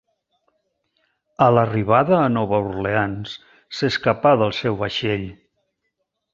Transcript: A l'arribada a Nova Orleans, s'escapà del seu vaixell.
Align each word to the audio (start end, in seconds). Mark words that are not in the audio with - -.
A 1.47 1.49
l'arribada 1.57 2.15
a 2.21 2.31
Nova 2.37 2.61
Orleans, 2.71 3.37
s'escapà 3.81 4.35
del 4.43 4.59
seu 4.65 4.83
vaixell. 4.85 5.31